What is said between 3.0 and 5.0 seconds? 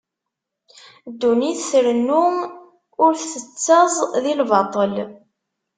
ur tettaẓ di lbaṭel.